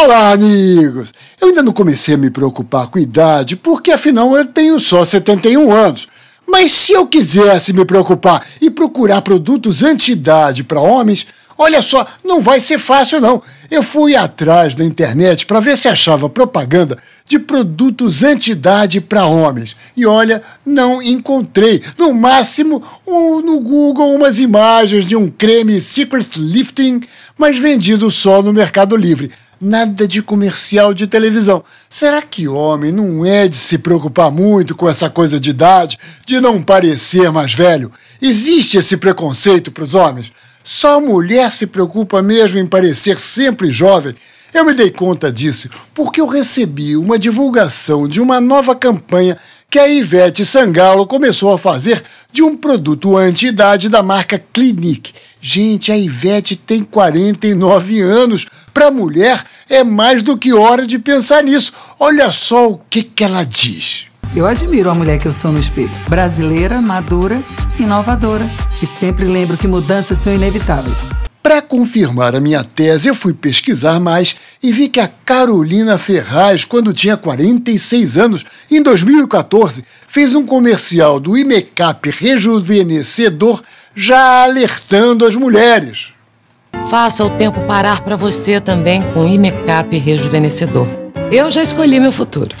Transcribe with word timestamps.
Olá, 0.00 0.30
amigos! 0.30 1.12
Eu 1.40 1.48
ainda 1.48 1.60
não 1.60 1.72
comecei 1.72 2.14
a 2.14 2.16
me 2.16 2.30
preocupar 2.30 2.86
com 2.86 3.00
idade, 3.00 3.56
porque 3.56 3.90
afinal 3.90 4.32
eu 4.36 4.44
tenho 4.44 4.78
só 4.78 5.04
71 5.04 5.72
anos. 5.72 6.06
Mas 6.46 6.70
se 6.70 6.92
eu 6.92 7.04
quisesse 7.04 7.72
me 7.72 7.84
preocupar 7.84 8.46
e 8.60 8.70
procurar 8.70 9.22
produtos 9.22 9.82
anti-idade 9.82 10.62
para 10.62 10.80
homens, 10.80 11.26
olha 11.58 11.82
só, 11.82 12.06
não 12.24 12.40
vai 12.40 12.60
ser 12.60 12.78
fácil 12.78 13.20
não. 13.20 13.42
Eu 13.68 13.82
fui 13.82 14.14
atrás 14.14 14.76
na 14.76 14.84
internet 14.84 15.44
para 15.46 15.58
ver 15.58 15.76
se 15.76 15.88
achava 15.88 16.30
propaganda 16.30 16.96
de 17.26 17.40
produtos 17.40 18.22
anti-idade 18.22 19.00
para 19.00 19.26
homens. 19.26 19.76
E 19.96 20.06
olha, 20.06 20.44
não 20.64 21.02
encontrei. 21.02 21.82
No 21.98 22.14
máximo, 22.14 22.80
um, 23.04 23.40
no 23.40 23.58
Google, 23.58 24.14
umas 24.14 24.38
imagens 24.38 25.04
de 25.04 25.16
um 25.16 25.28
creme 25.28 25.80
Secret 25.80 26.36
Lifting, 26.36 27.00
mas 27.36 27.58
vendido 27.58 28.08
só 28.12 28.40
no 28.40 28.52
Mercado 28.52 28.96
Livre 28.96 29.28
nada 29.60 30.06
de 30.06 30.22
comercial 30.22 30.94
de 30.94 31.06
televisão. 31.06 31.64
Será 31.90 32.22
que 32.22 32.48
homem 32.48 32.92
não 32.92 33.24
é 33.24 33.48
de 33.48 33.56
se 33.56 33.78
preocupar 33.78 34.30
muito 34.30 34.74
com 34.74 34.88
essa 34.88 35.10
coisa 35.10 35.38
de 35.40 35.50
idade, 35.50 35.98
de 36.24 36.40
não 36.40 36.62
parecer 36.62 37.30
mais 37.30 37.54
velho? 37.54 37.90
Existe 38.20 38.78
esse 38.78 38.96
preconceito 38.96 39.70
para 39.72 39.84
os 39.84 39.94
homens? 39.94 40.32
Só 40.62 41.00
mulher 41.00 41.50
se 41.50 41.66
preocupa 41.66 42.22
mesmo 42.22 42.58
em 42.58 42.66
parecer 42.66 43.18
sempre 43.18 43.70
jovem? 43.72 44.14
Eu 44.52 44.64
me 44.64 44.72
dei 44.72 44.90
conta 44.90 45.30
disso 45.30 45.68
porque 45.94 46.20
eu 46.20 46.26
recebi 46.26 46.96
uma 46.96 47.18
divulgação 47.18 48.08
de 48.08 48.20
uma 48.20 48.40
nova 48.40 48.74
campanha 48.74 49.36
que 49.70 49.78
a 49.78 49.86
Ivete 49.86 50.46
Sangalo 50.46 51.06
começou 51.06 51.52
a 51.52 51.58
fazer 51.58 52.02
de 52.32 52.42
um 52.42 52.56
produto 52.56 53.16
anti-idade 53.16 53.88
da 53.88 54.02
marca 54.02 54.42
Clinique. 54.52 55.12
Gente, 55.40 55.92
a 55.92 55.98
Ivete 55.98 56.56
tem 56.56 56.82
49 56.82 58.00
anos. 58.00 58.46
Para 58.72 58.90
mulher 58.90 59.44
é 59.68 59.84
mais 59.84 60.22
do 60.22 60.38
que 60.38 60.54
hora 60.54 60.86
de 60.86 60.98
pensar 60.98 61.42
nisso. 61.42 61.72
Olha 62.00 62.32
só 62.32 62.70
o 62.70 62.80
que, 62.88 63.02
que 63.02 63.22
ela 63.22 63.44
diz. 63.44 64.06
Eu 64.34 64.46
admiro 64.46 64.90
a 64.90 64.94
mulher 64.94 65.18
que 65.18 65.28
eu 65.28 65.32
sou 65.32 65.52
no 65.52 65.58
espelho. 65.58 65.90
Brasileira, 66.08 66.80
madura, 66.80 67.40
inovadora. 67.78 68.48
E 68.82 68.86
sempre 68.86 69.26
lembro 69.26 69.56
que 69.56 69.68
mudanças 69.68 70.18
são 70.18 70.34
inevitáveis. 70.34 71.10
Para 71.42 71.62
confirmar 71.62 72.34
a 72.34 72.40
minha 72.40 72.64
tese, 72.64 73.08
eu 73.08 73.14
fui 73.14 73.32
pesquisar 73.32 74.00
mais 74.00 74.36
e 74.62 74.72
vi 74.72 74.88
que 74.88 75.00
a 75.00 75.08
Carolina 75.08 75.96
Ferraz, 75.96 76.64
quando 76.64 76.92
tinha 76.92 77.16
46 77.16 78.18
anos, 78.18 78.44
em 78.70 78.82
2014, 78.82 79.84
fez 80.06 80.34
um 80.34 80.44
comercial 80.44 81.20
do 81.20 81.36
Imecap 81.36 82.10
rejuvenescedor 82.10 83.62
já 83.94 84.44
alertando 84.44 85.24
as 85.24 85.36
mulheres. 85.36 86.12
Faça 86.90 87.24
o 87.24 87.30
tempo 87.30 87.60
parar 87.66 88.02
para 88.02 88.16
você 88.16 88.60
também 88.60 89.02
com 89.12 89.24
o 89.24 89.28
Imecap 89.28 89.96
rejuvenescedor. 89.96 90.86
Eu 91.30 91.50
já 91.50 91.62
escolhi 91.62 92.00
meu 92.00 92.12
futuro. 92.12 92.54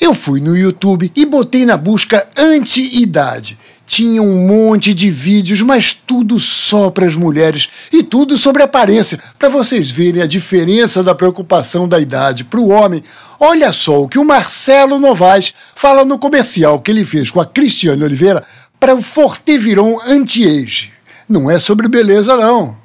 Eu 0.00 0.14
fui 0.14 0.40
no 0.40 0.56
YouTube 0.56 1.12
e 1.14 1.24
botei 1.24 1.64
na 1.64 1.76
busca 1.76 2.26
anti-idade. 2.36 3.56
Tinha 3.86 4.22
um 4.22 4.46
monte 4.46 4.94
de 4.94 5.10
vídeos, 5.10 5.60
mas 5.60 5.92
tudo 5.92 6.38
só 6.38 6.90
para 6.90 7.06
as 7.06 7.14
mulheres 7.14 7.68
e 7.92 8.02
tudo 8.02 8.38
sobre 8.38 8.62
aparência, 8.62 9.18
para 9.38 9.48
vocês 9.48 9.90
verem 9.90 10.22
a 10.22 10.26
diferença 10.26 11.02
da 11.02 11.14
preocupação 11.14 11.86
da 11.88 12.00
idade 12.00 12.44
para 12.44 12.60
o 12.60 12.68
homem. 12.68 13.02
Olha 13.38 13.72
só 13.72 14.02
o 14.02 14.08
que 14.08 14.18
o 14.18 14.24
Marcelo 14.24 14.98
Novaes 14.98 15.52
fala 15.74 16.04
no 16.04 16.18
comercial 16.18 16.80
que 16.80 16.90
ele 16.90 17.04
fez 17.04 17.30
com 17.30 17.40
a 17.40 17.46
Cristiane 17.46 18.04
Oliveira 18.04 18.42
para 18.78 18.94
o 18.94 19.02
Forteviron 19.02 19.98
Anti-Age. 20.06 20.92
Não 21.28 21.50
é 21.50 21.58
sobre 21.58 21.88
beleza, 21.88 22.36
não. 22.36 22.76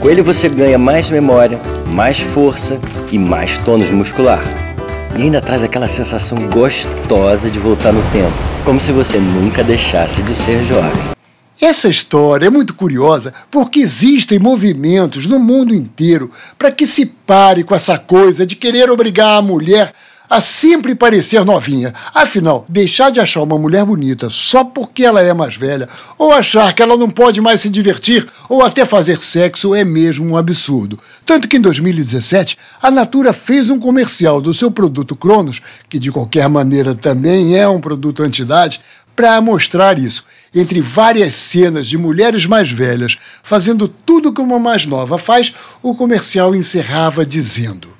Com 0.00 0.10
ele 0.10 0.22
você 0.22 0.48
ganha 0.48 0.78
mais 0.78 1.10
memória, 1.10 1.60
mais 1.94 2.18
força 2.18 2.78
e 3.12 3.18
mais 3.18 3.58
tônus 3.58 3.90
muscular 3.90 4.67
e 5.16 5.22
ainda 5.22 5.40
traz 5.40 5.62
aquela 5.62 5.88
sensação 5.88 6.38
gostosa 6.48 7.50
de 7.50 7.58
voltar 7.58 7.92
no 7.92 8.02
tempo, 8.10 8.32
como 8.64 8.80
se 8.80 8.92
você 8.92 9.18
nunca 9.18 9.64
deixasse 9.64 10.22
de 10.22 10.34
ser 10.34 10.62
jovem. 10.62 11.18
Essa 11.60 11.88
história 11.88 12.46
é 12.46 12.50
muito 12.50 12.74
curiosa 12.74 13.32
porque 13.50 13.80
existem 13.80 14.38
movimentos 14.38 15.26
no 15.26 15.40
mundo 15.40 15.74
inteiro 15.74 16.30
para 16.56 16.70
que 16.70 16.86
se 16.86 17.06
pare 17.06 17.64
com 17.64 17.74
essa 17.74 17.98
coisa 17.98 18.46
de 18.46 18.54
querer 18.54 18.88
obrigar 18.90 19.38
a 19.38 19.42
mulher 19.42 19.92
a 20.28 20.40
sempre 20.40 20.94
parecer 20.94 21.44
novinha. 21.44 21.94
Afinal, 22.14 22.64
deixar 22.68 23.10
de 23.10 23.20
achar 23.20 23.42
uma 23.42 23.58
mulher 23.58 23.84
bonita 23.84 24.28
só 24.28 24.64
porque 24.64 25.04
ela 25.04 25.22
é 25.22 25.32
mais 25.32 25.56
velha, 25.56 25.88
ou 26.18 26.32
achar 26.32 26.72
que 26.72 26.82
ela 26.82 26.96
não 26.96 27.10
pode 27.10 27.40
mais 27.40 27.60
se 27.60 27.68
divertir 27.68 28.26
ou 28.48 28.62
até 28.62 28.84
fazer 28.84 29.20
sexo 29.20 29.74
é 29.74 29.84
mesmo 29.84 30.26
um 30.26 30.36
absurdo. 30.36 30.98
Tanto 31.24 31.48
que 31.48 31.56
em 31.56 31.60
2017, 31.60 32.58
a 32.82 32.90
Natura 32.90 33.32
fez 33.32 33.70
um 33.70 33.78
comercial 33.78 34.40
do 34.40 34.52
seu 34.52 34.70
produto 34.70 35.16
Cronos, 35.16 35.60
que 35.88 35.98
de 35.98 36.10
qualquer 36.12 36.48
maneira 36.48 36.94
também 36.94 37.56
é 37.56 37.68
um 37.68 37.80
produto 37.80 38.22
anti-idade, 38.22 38.80
para 39.18 39.40
mostrar 39.40 39.98
isso. 39.98 40.24
Entre 40.54 40.80
várias 40.80 41.34
cenas 41.34 41.88
de 41.88 41.98
mulheres 41.98 42.46
mais 42.46 42.70
velhas 42.70 43.18
fazendo 43.42 43.88
tudo 43.88 44.32
que 44.32 44.40
uma 44.40 44.60
mais 44.60 44.86
nova 44.86 45.18
faz, 45.18 45.52
o 45.82 45.92
comercial 45.92 46.54
encerrava 46.54 47.26
dizendo: 47.26 47.97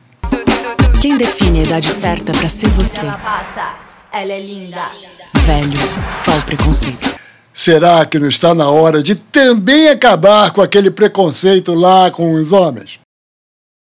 quem 1.01 1.17
define 1.17 1.61
a 1.61 1.63
idade 1.63 1.93
certa 1.93 2.33
para 2.33 2.49
ser 2.49 2.69
você? 2.71 2.99
Ela 2.99 3.19
passa, 3.19 3.75
ela 4.13 4.33
é 4.33 4.41
linda. 4.41 4.91
Velho, 5.45 5.79
só 6.13 6.37
o 6.37 6.43
preconceito. 6.43 7.11
Será 7.53 8.05
que 8.05 8.19
não 8.19 8.29
está 8.29 8.55
na 8.55 8.69
hora 8.69 9.03
de 9.03 9.15
também 9.15 9.89
acabar 9.89 10.51
com 10.53 10.61
aquele 10.61 10.91
preconceito 10.91 11.75
lá 11.75 12.11
com 12.11 12.35
os 12.35 12.53
homens? 12.53 12.98